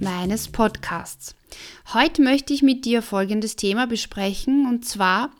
[0.00, 1.34] meines Podcasts.
[1.92, 5.30] Heute möchte ich mit dir folgendes Thema besprechen und zwar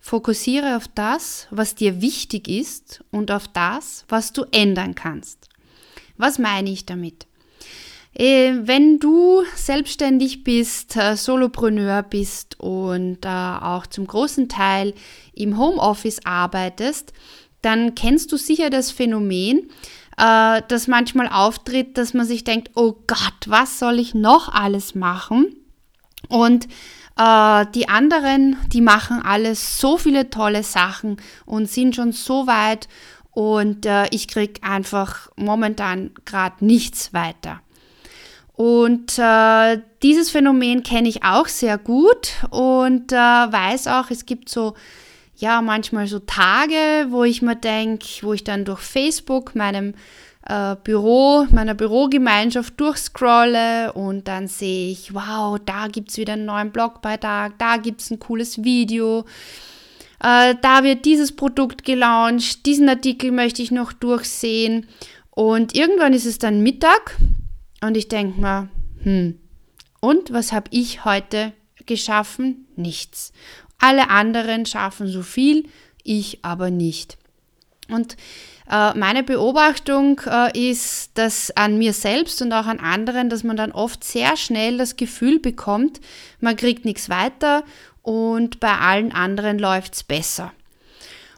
[0.00, 5.48] fokussiere auf das, was dir wichtig ist und auf das, was du ändern kannst.
[6.16, 7.26] Was meine ich damit?
[8.14, 14.94] Äh, wenn du selbstständig bist, äh, Solopreneur bist und äh, auch zum großen Teil
[15.32, 17.12] im Homeoffice arbeitest,
[17.62, 19.70] dann kennst du sicher das Phänomen,
[20.20, 24.94] äh, das manchmal auftritt, dass man sich denkt, oh Gott, was soll ich noch alles
[24.94, 25.56] machen?
[26.28, 26.66] Und
[27.16, 32.88] äh, die anderen, die machen alles so viele tolle Sachen und sind schon so weit
[33.32, 37.60] und äh, ich kriege einfach momentan gerade nichts weiter.
[38.52, 44.50] Und äh, dieses Phänomen kenne ich auch sehr gut und äh, weiß auch, es gibt
[44.50, 44.74] so
[45.40, 49.94] ja, manchmal so Tage, wo ich mir denke, wo ich dann durch Facebook meinem
[50.46, 56.46] äh, Büro, meiner Bürogemeinschaft durchscrolle und dann sehe ich, wow, da gibt es wieder einen
[56.46, 59.24] neuen Blogbeitrag, da gibt es ein cooles Video,
[60.22, 64.86] äh, da wird dieses Produkt gelauncht, diesen Artikel möchte ich noch durchsehen.
[65.30, 67.16] Und irgendwann ist es dann Mittag
[67.80, 68.68] und ich denke mir,
[69.02, 69.38] hm,
[70.00, 71.52] und was habe ich heute
[71.86, 72.66] geschaffen?
[72.76, 73.32] Nichts.
[73.80, 75.68] Alle anderen schaffen so viel,
[76.04, 77.18] ich aber nicht.
[77.88, 78.16] Und
[78.70, 83.56] äh, meine Beobachtung äh, ist, dass an mir selbst und auch an anderen, dass man
[83.56, 86.00] dann oft sehr schnell das Gefühl bekommt,
[86.38, 87.64] man kriegt nichts weiter
[88.02, 90.52] und bei allen anderen läuft es besser.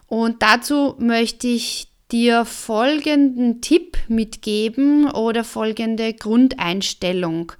[0.06, 7.52] Und dazu möchte ich dir folgenden Tipp mitgeben oder folgende Grundeinstellung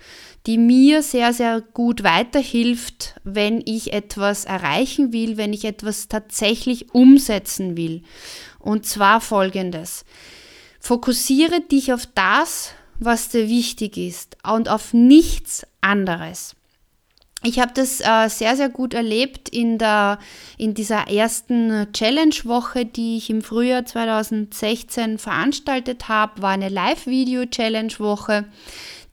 [0.47, 6.95] die mir sehr, sehr gut weiterhilft, wenn ich etwas erreichen will, wenn ich etwas tatsächlich
[6.95, 8.03] umsetzen will.
[8.59, 10.05] Und zwar folgendes.
[10.81, 16.57] Fokussiere dich auf das, was dir wichtig ist und auf nichts anderes.
[17.45, 20.21] Ich habe das äh, sehr, sehr gut erlebt in, der,
[20.59, 26.41] in dieser ersten Challenge-Woche, die ich im Frühjahr 2016 veranstaltet habe.
[26.41, 28.45] War eine Live-Video-Challenge-Woche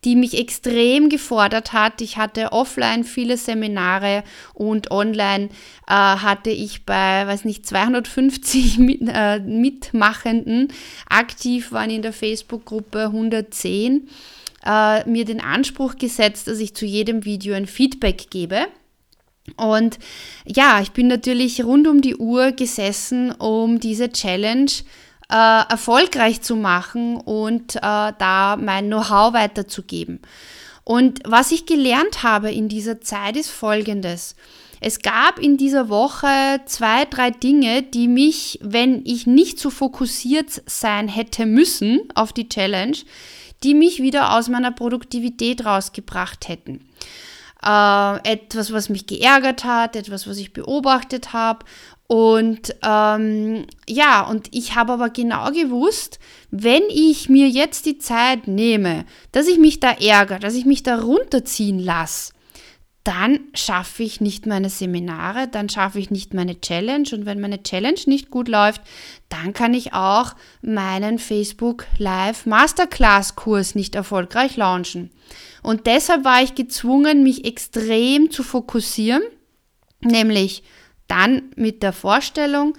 [0.06, 2.02] die mich extrem gefordert hat.
[2.02, 4.24] Ich hatte offline viele Seminare
[4.54, 5.50] und online
[5.88, 10.70] äh, hatte ich bei, weiß nicht, 250 mit, äh, Mitmachenden.
[11.10, 14.08] Aktiv waren in der Facebook-Gruppe 110.
[14.66, 18.68] Äh, mir den Anspruch gesetzt, dass ich zu jedem Video ein Feedback gebe.
[19.56, 20.00] Und
[20.46, 24.72] ja, ich bin natürlich rund um die Uhr gesessen, um diese Challenge
[25.32, 25.36] äh,
[25.70, 30.22] erfolgreich zu machen und äh, da mein Know-how weiterzugeben.
[30.84, 34.36] Und was ich gelernt habe in dieser Zeit ist Folgendes.
[34.82, 40.64] Es gab in dieser Woche zwei, drei Dinge, die mich, wenn ich nicht so fokussiert
[40.66, 42.98] sein hätte müssen auf die Challenge,
[43.64, 46.86] die mich wieder aus meiner Produktivität rausgebracht hätten.
[47.62, 51.66] Äh, etwas, was mich geärgert hat, etwas, was ich beobachtet habe
[52.12, 56.18] und ähm, ja, und ich habe aber genau gewusst,
[56.50, 60.82] wenn ich mir jetzt die Zeit nehme, dass ich mich da ärgere, dass ich mich
[60.82, 62.34] da runterziehen lasse,
[63.04, 67.62] dann schaffe ich nicht meine Seminare, dann schaffe ich nicht meine Challenge und wenn meine
[67.62, 68.82] Challenge nicht gut läuft,
[69.30, 70.34] dann kann ich auch
[70.64, 75.12] meinen Facebook Live Masterclass Kurs nicht erfolgreich launchen.
[75.62, 79.22] Und deshalb war ich gezwungen, mich extrem zu fokussieren,
[80.02, 80.64] nämlich
[81.10, 82.78] dann mit der Vorstellung,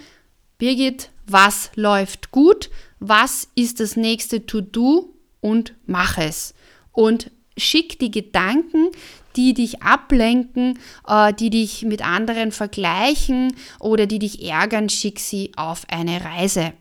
[0.59, 6.55] Birgit, was läuft gut, was ist das nächste To-Do und mach es.
[6.93, 8.89] Und schick die Gedanken,
[9.37, 15.53] die dich ablenken, äh, die dich mit anderen vergleichen oder die dich ärgern, schick sie
[15.57, 16.73] auf eine Reise.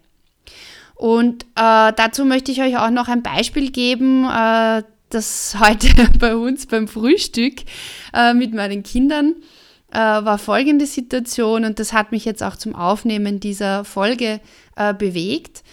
[0.96, 6.36] Und äh, dazu möchte ich euch auch noch ein Beispiel geben, äh, das heute bei
[6.36, 7.62] uns beim Frühstück
[8.14, 9.36] äh, mit meinen Kindern
[9.92, 14.40] äh, war folgende Situation und das hat mich jetzt auch zum Aufnehmen dieser Folge
[14.76, 15.64] äh, bewegt.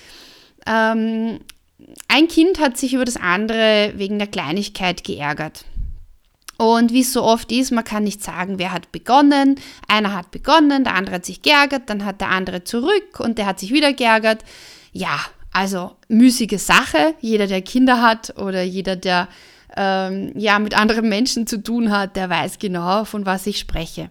[0.67, 1.41] Ähm,
[2.09, 5.65] ein Kind hat sich über das andere wegen der Kleinigkeit geärgert.
[6.59, 9.61] Und wie es so oft ist, man kann nicht sagen, wer hat begonnen.
[9.89, 13.47] Einer hat begonnen, der andere hat sich geärgert, dann hat der andere zurück und der
[13.47, 14.43] hat sich wieder geärgert.
[14.93, 15.21] Ja,
[15.53, 17.15] also müßige Sache.
[17.21, 19.29] Jeder, der Kinder hat oder jeder, der
[19.77, 24.11] ähm, ja, mit anderen Menschen zu tun hat, der weiß genau, von was ich spreche.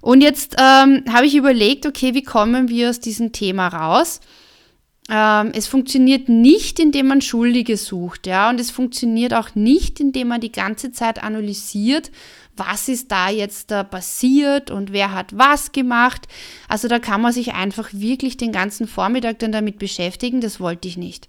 [0.00, 4.20] Und jetzt ähm, habe ich überlegt, okay, wie kommen wir aus diesem Thema raus?
[5.10, 10.28] Ähm, es funktioniert nicht, indem man Schuldige sucht, ja, und es funktioniert auch nicht, indem
[10.28, 12.10] man die ganze Zeit analysiert,
[12.56, 16.26] was ist da jetzt da passiert und wer hat was gemacht.
[16.68, 20.88] Also da kann man sich einfach wirklich den ganzen Vormittag dann damit beschäftigen, das wollte
[20.88, 21.28] ich nicht.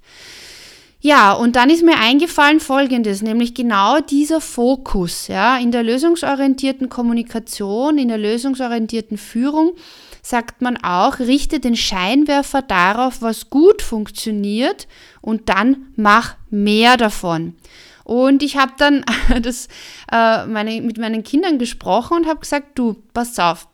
[1.06, 6.90] Ja, und dann ist mir eingefallen Folgendes, nämlich genau dieser Fokus, ja, in der lösungsorientierten
[6.90, 9.76] Kommunikation, in der lösungsorientierten Führung
[10.24, 14.88] sagt man auch, richte den Scheinwerfer darauf, was gut funktioniert
[15.22, 17.56] und dann mach mehr davon.
[18.04, 19.06] Und ich habe dann
[19.44, 19.68] das,
[20.12, 23.68] äh, meine, mit meinen Kindern gesprochen und habe gesagt, du, pass auf,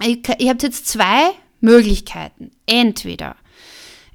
[0.00, 2.52] ihr, ihr habt jetzt zwei Möglichkeiten.
[2.64, 3.34] Entweder,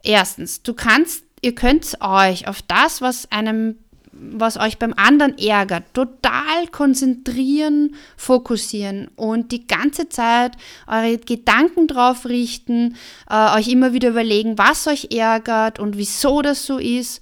[0.03, 3.77] erstens, du kannst, ihr könnt euch auf das, was einem
[4.21, 10.53] was euch beim anderen ärgert, total konzentrieren, fokussieren und die ganze Zeit
[10.87, 12.95] eure Gedanken drauf richten,
[13.29, 17.21] äh, euch immer wieder überlegen, was euch ärgert und wieso das so ist.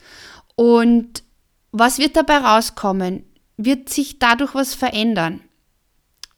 [0.55, 1.23] Und
[1.71, 3.23] was wird dabei rauskommen?
[3.57, 5.41] Wird sich dadurch was verändern?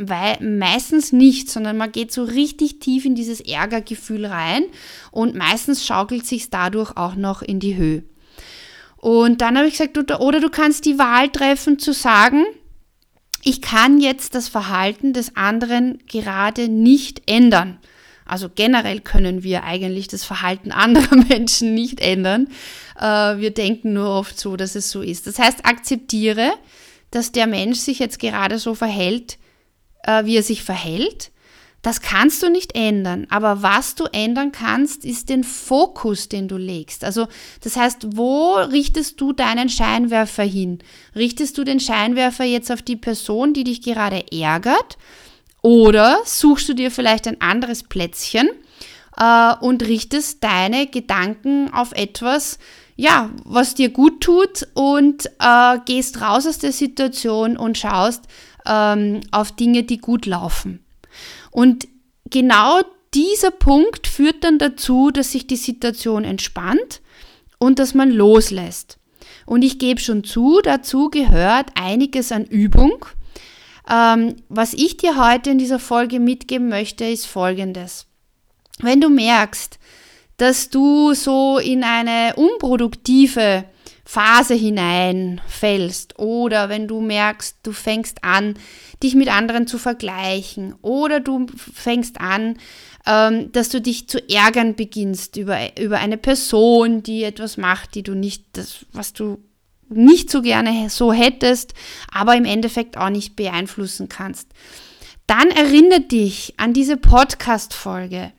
[0.01, 4.63] Weil meistens nicht, sondern man geht so richtig tief in dieses Ärgergefühl rein
[5.12, 8.04] und meistens schaukelt sich dadurch auch noch in die Höhe.
[8.96, 12.46] Und dann habe ich gesagt, oder du kannst die Wahl treffen zu sagen,
[13.44, 17.78] ich kann jetzt das Verhalten des anderen gerade nicht ändern.
[18.25, 22.48] Also generell können wir eigentlich das Verhalten anderer Menschen nicht ändern.
[23.00, 25.25] Äh, wir denken nur oft so, dass es so ist.
[25.28, 26.54] Das heißt, akzeptiere,
[27.12, 29.40] dass der Mensch sich jetzt gerade so verhält,
[30.04, 31.31] äh, wie er sich verhält
[31.81, 36.57] das kannst du nicht ändern, aber was du ändern kannst, ist den Fokus, den du
[36.57, 37.06] legst.
[37.06, 37.28] Also
[37.63, 40.80] das heißt, wo richtest du deinen Scheinwerfer hin?
[41.16, 44.98] Richtest du den Scheinwerfer jetzt auf die Person, die dich gerade ärgert?
[45.62, 48.50] Oder suchst du dir vielleicht ein anderes Plätzchen
[49.16, 52.60] äh, und richtest deine Gedanken auf etwas,
[53.00, 58.25] ja, was dir gut tut und äh, gehst raus aus der Situation und schaust
[58.66, 60.84] ähm, auf Dinge, die gut laufen.
[61.50, 61.88] Und
[62.30, 62.81] genau
[63.13, 67.00] dieser Punkt führt dann dazu, dass sich die Situation entspannt
[67.57, 68.98] und dass man loslässt.
[69.46, 73.06] Und ich gebe schon zu, dazu gehört einiges an Übung.
[73.90, 78.07] Ähm, was ich dir heute in dieser Folge mitgeben möchte, ist Folgendes.
[78.81, 79.79] Wenn du merkst,
[80.39, 83.65] dass du so in eine unproduktive
[84.06, 86.18] Phase hineinfällst.
[86.18, 88.56] Oder wenn du merkst, du fängst an,
[89.03, 90.74] dich mit anderen zu vergleichen.
[90.81, 92.57] Oder du fängst an,
[93.06, 98.03] ähm, dass du dich zu ärgern beginnst über, über eine Person, die etwas macht, die
[98.03, 99.44] du nicht, das, was du
[99.89, 101.74] nicht so gerne so hättest,
[102.12, 104.47] aber im Endeffekt auch nicht beeinflussen kannst.
[105.27, 108.31] Dann erinnere dich an diese Podcast-Folge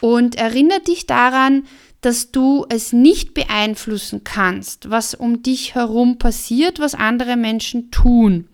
[0.00, 1.64] und erinnere dich daran,
[2.00, 8.48] dass du es nicht beeinflussen kannst, was um dich herum passiert, was andere Menschen tun.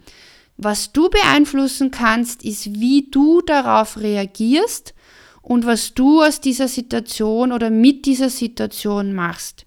[0.57, 4.95] Was du beeinflussen kannst, ist, wie du darauf reagierst
[5.43, 9.67] und was du aus dieser Situation oder mit dieser Situation machst.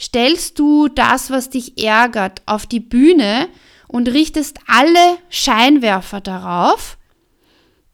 [0.00, 3.48] Stellst du das, was dich ärgert, auf die Bühne
[3.88, 6.98] und richtest alle Scheinwerfer darauf,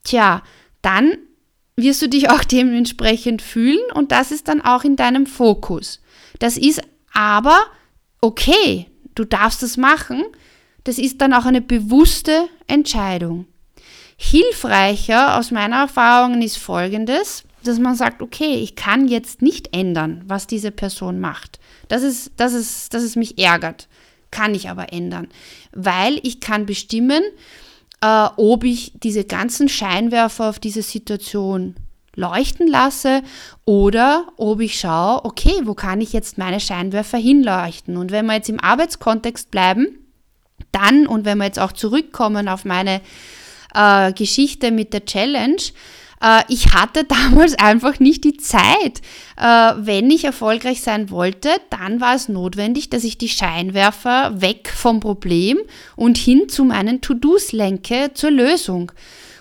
[0.04, 0.42] tja,
[0.80, 1.18] dann
[1.76, 6.00] wirst du dich auch dementsprechend fühlen und das ist dann auch in deinem Fokus.
[6.38, 6.80] Das ist
[7.12, 7.58] aber
[8.20, 10.24] okay, du darfst es machen.
[10.84, 13.46] Das ist dann auch eine bewusste Entscheidung.
[14.16, 20.22] Hilfreicher aus meiner Erfahrung ist folgendes, dass man sagt, okay, ich kann jetzt nicht ändern,
[20.26, 21.60] was diese Person macht.
[21.88, 23.88] Das ist, das ist, dass es mich ärgert.
[24.30, 25.28] Kann ich aber ändern,
[25.72, 27.22] weil ich kann bestimmen,
[28.02, 31.76] äh, ob ich diese ganzen Scheinwerfer auf diese Situation
[32.14, 33.22] leuchten lasse
[33.64, 37.96] oder ob ich schaue, okay, wo kann ich jetzt meine Scheinwerfer hinleuchten?
[37.96, 39.98] Und wenn wir jetzt im Arbeitskontext bleiben,
[40.72, 43.00] dann und wenn wir jetzt auch zurückkommen auf meine
[43.74, 45.62] äh, Geschichte mit der Challenge,
[46.48, 49.00] ich hatte damals einfach nicht die Zeit.
[49.36, 54.72] Äh, wenn ich erfolgreich sein wollte, dann war es notwendig, dass ich die Scheinwerfer weg
[54.74, 55.58] vom Problem
[55.96, 58.92] und hin zu meinen To-Dos lenke zur Lösung.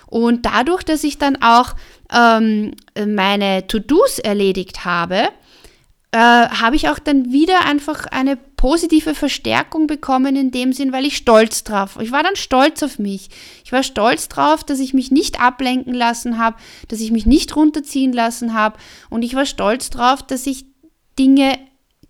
[0.06, 1.74] Und dadurch, dass ich dann auch
[2.12, 2.72] ähm,
[3.06, 5.28] meine To-Dos erledigt habe,
[6.12, 11.06] äh, habe ich auch dann wieder einfach eine positive Verstärkung bekommen in dem Sinn, weil
[11.06, 11.98] ich stolz drauf.
[12.00, 13.30] Ich war dann stolz auf mich.
[13.64, 16.56] Ich war stolz drauf, dass ich mich nicht ablenken lassen habe,
[16.88, 18.78] dass ich mich nicht runterziehen lassen habe
[19.08, 20.66] und ich war stolz drauf, dass ich
[21.18, 21.58] Dinge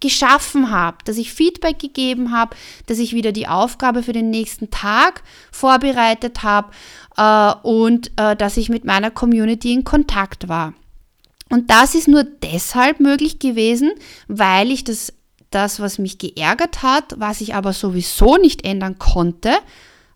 [0.00, 2.56] geschaffen habe, dass ich Feedback gegeben habe,
[2.86, 6.72] dass ich wieder die Aufgabe für den nächsten Tag vorbereitet habe
[7.16, 10.74] äh, und äh, dass ich mit meiner Community in Kontakt war.
[11.52, 13.92] Und das ist nur deshalb möglich gewesen,
[14.26, 15.12] weil ich das,
[15.50, 19.52] das, was mich geärgert hat, was ich aber sowieso nicht ändern konnte,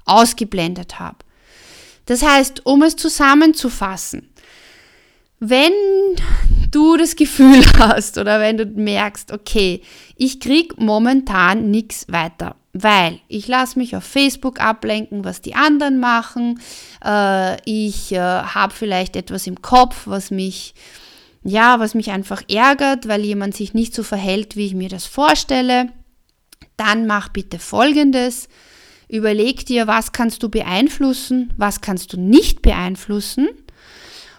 [0.07, 1.19] ausgeblendet habe.
[2.07, 4.31] Das heißt, um es zusammenzufassen,
[5.39, 5.75] wenn
[6.71, 9.83] du das Gefühl hast oder wenn du merkst, okay,
[10.17, 16.01] ich krieg momentan nichts weiter, weil ich lasse mich auf Facebook ablenken, was die anderen
[16.01, 16.61] machen,
[17.05, 20.73] äh, ich äh, habe vielleicht etwas im Kopf, was mich
[21.47, 25.07] ja, was mich einfach ärgert, weil jemand sich nicht so verhält, wie ich mir das
[25.07, 25.93] vorstelle,
[26.77, 28.49] dann mach bitte Folgendes.
[29.09, 33.49] Überleg dir, was kannst du beeinflussen, was kannst du nicht beeinflussen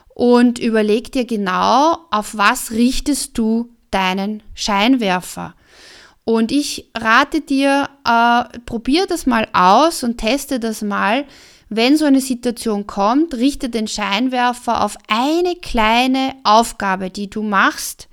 [0.10, 5.54] und überleg dir genau, auf was richtest du deinen Scheinwerfer.
[6.26, 11.26] Und ich rate dir, äh, probier das mal aus und teste das mal.
[11.70, 18.08] Wenn so eine Situation kommt, richte den Scheinwerfer auf eine kleine Aufgabe, die du machst,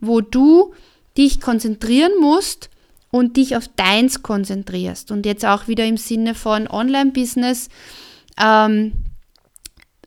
[0.00, 0.72] wo du
[1.18, 2.70] dich konzentrieren musst
[3.10, 5.10] und dich auf deins konzentrierst.
[5.10, 7.68] Und jetzt auch wieder im Sinne von Online-Business.
[8.40, 8.92] Ähm,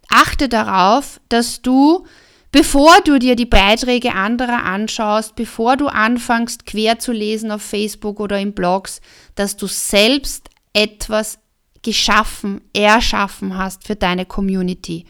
[0.10, 2.05] achte darauf, dass du,
[2.53, 8.22] bevor du dir die Beiträge anderer anschaust, bevor du anfängst quer zu lesen auf Facebook
[8.22, 9.01] oder in Blogs,
[9.36, 11.39] dass du selbst etwas
[11.83, 15.05] geschaffen, erschaffen hast für deine Community.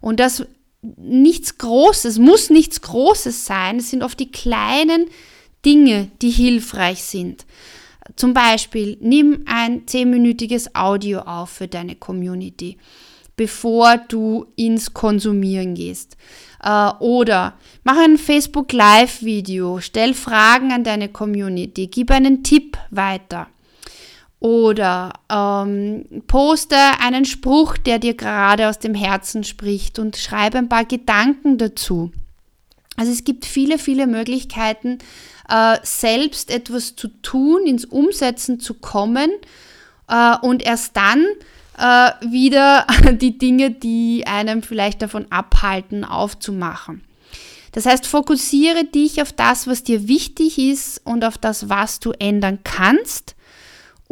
[0.00, 0.44] Und das
[0.96, 3.78] nichts Großes, muss nichts Großes sein.
[3.78, 5.06] Es sind oft die kleinen
[5.64, 7.46] Dinge, die hilfreich sind.
[8.16, 12.76] Zum Beispiel, nimm ein zehnminütiges Audio auf für deine Community
[13.36, 16.16] bevor du ins Konsumieren gehst.
[16.62, 17.54] Äh, oder
[17.84, 23.48] mach ein Facebook Live-Video, stell Fragen an deine Community, gib einen Tipp weiter.
[24.42, 30.68] Oder ähm, poste einen Spruch, der dir gerade aus dem Herzen spricht und schreibe ein
[30.68, 32.10] paar Gedanken dazu.
[32.96, 34.98] Also es gibt viele, viele Möglichkeiten,
[35.48, 39.30] äh, selbst etwas zu tun, ins Umsetzen zu kommen
[40.08, 41.24] äh, und erst dann
[41.78, 47.04] äh, wieder die Dinge, die einem vielleicht davon abhalten, aufzumachen.
[47.70, 52.10] Das heißt, fokussiere dich auf das, was dir wichtig ist und auf das, was du
[52.10, 53.36] ändern kannst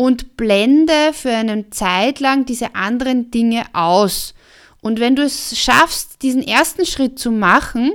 [0.00, 4.32] und blende für eine Zeit lang diese anderen Dinge aus.
[4.80, 7.92] Und wenn du es schaffst, diesen ersten Schritt zu machen,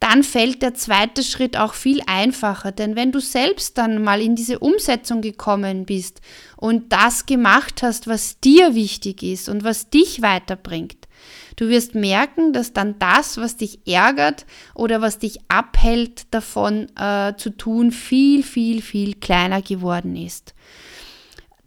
[0.00, 2.72] dann fällt der zweite Schritt auch viel einfacher.
[2.72, 6.22] Denn wenn du selbst dann mal in diese Umsetzung gekommen bist
[6.56, 11.08] und das gemacht hast, was dir wichtig ist und was dich weiterbringt,
[11.56, 17.34] du wirst merken, dass dann das, was dich ärgert oder was dich abhält davon äh,
[17.36, 20.54] zu tun, viel, viel, viel kleiner geworden ist.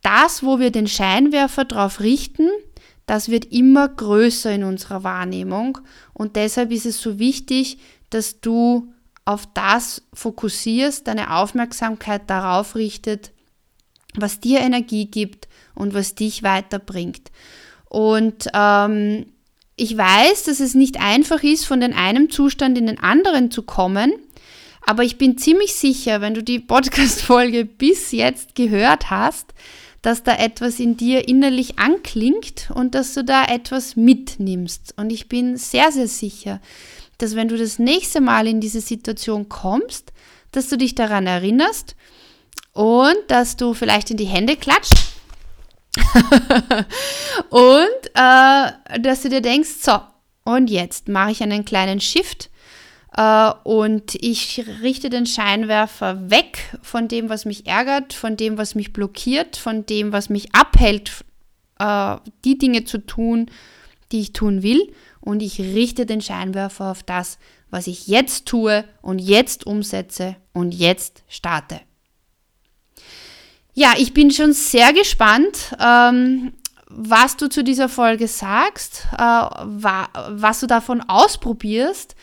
[0.07, 2.47] Das, wo wir den Scheinwerfer drauf richten,
[3.07, 5.79] das wird immer größer in unserer Wahrnehmung
[6.13, 8.93] und deshalb ist es so wichtig, dass du
[9.25, 13.33] auf das fokussierst, deine Aufmerksamkeit darauf richtet,
[14.15, 17.29] was dir Energie gibt und was dich weiterbringt.
[17.89, 19.25] Und ähm,
[19.75, 23.61] ich weiß, dass es nicht einfach ist, von den einem Zustand in den anderen zu
[23.61, 24.13] kommen,
[24.85, 29.53] aber ich bin ziemlich sicher, wenn du die Podcast-Folge bis jetzt gehört hast,
[30.01, 34.93] dass da etwas in dir innerlich anklingt und dass du da etwas mitnimmst.
[34.97, 36.61] Und ich bin sehr, sehr sicher,
[37.17, 40.13] dass wenn du das nächste Mal in diese Situation kommst,
[40.51, 41.95] dass du dich daran erinnerst
[42.73, 44.93] und dass du vielleicht in die Hände klatscht
[47.49, 49.99] und äh, dass du dir denkst, so,
[50.43, 52.49] und jetzt mache ich einen kleinen Shift
[53.63, 58.93] und ich richte den Scheinwerfer weg von dem, was mich ärgert, von dem, was mich
[58.93, 61.25] blockiert, von dem, was mich abhält,
[61.79, 63.49] äh, die Dinge zu tun,
[64.11, 68.85] die ich tun will und ich richte den Scheinwerfer auf das, was ich jetzt tue
[69.01, 71.81] und jetzt umsetze und jetzt starte.
[73.73, 76.53] Ja, ich bin schon sehr gespannt, ähm,
[76.89, 82.15] was du zu dieser Folge sagst, äh, wa was du davon ausprobierst.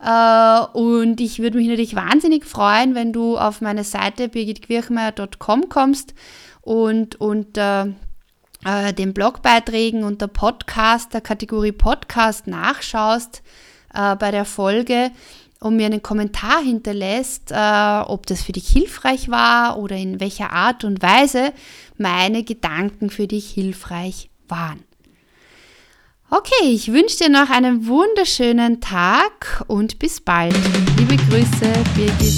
[0.00, 6.14] Äh, und ich würde mich natürlich wahnsinnig freuen, wenn du auf meine Seite birgitquirchmeier.com kommst
[6.60, 7.88] und unter
[8.64, 13.42] äh, den Blogbeiträgen unter Podcast, der Kategorie Podcast nachschaust
[13.94, 15.10] äh, bei der Folge
[15.60, 20.84] und mir einen Kommentar hinterlässt, ob das für dich hilfreich war oder in welcher Art
[20.84, 21.52] und Weise
[21.96, 24.84] meine Gedanken für dich hilfreich waren.
[26.30, 30.54] Okay, ich wünsche dir noch einen wunderschönen Tag und bis bald.
[30.98, 32.34] Liebe Grüße, Birgit.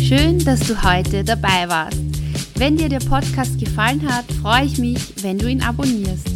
[0.00, 1.98] Schön, dass du heute dabei warst.
[2.54, 6.28] Wenn dir der Podcast gefallen hat, freue ich mich, wenn du ihn abonnierst.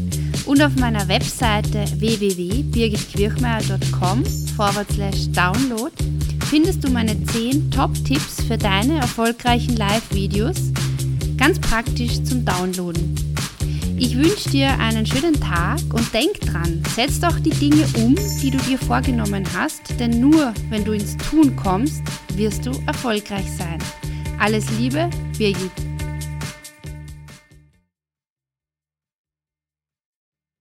[0.44, 4.24] Und auf meiner Webseite www.birgitquirchmeier.com
[5.36, 5.92] download
[6.50, 10.56] findest du meine 10 Top-Tipps für deine erfolgreichen Live-Videos,
[11.36, 13.31] ganz praktisch zum Downloaden.
[14.04, 18.50] Ich wünsche dir einen schönen Tag und denk dran, setz doch die Dinge um, die
[18.50, 22.02] du dir vorgenommen hast, denn nur wenn du ins Tun kommst,
[22.34, 23.78] wirst du erfolgreich sein.
[24.40, 25.91] Alles Liebe, Birgit.